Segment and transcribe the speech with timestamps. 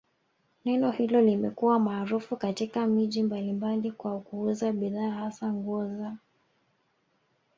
[0.65, 6.17] neno hilo limekuwa maarufu katika miji mbalimbali kwa kuuza bidhaa hasa nguo za